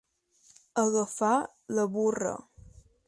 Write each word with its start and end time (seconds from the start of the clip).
Agafar 0.83 1.37
la 1.79 1.85
burra. 1.99 2.35